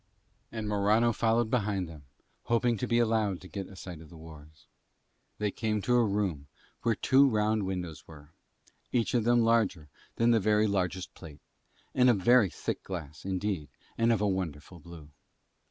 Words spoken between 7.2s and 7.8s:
round